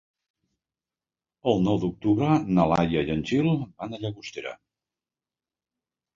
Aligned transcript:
El 1.51 1.61
nou 1.67 1.77
d'octubre 1.83 2.39
na 2.57 2.65
Laia 2.73 3.05
i 3.11 3.15
en 3.17 3.23
Gil 3.33 3.51
van 3.59 3.93
a 3.93 4.01
Llagostera. 4.07 4.57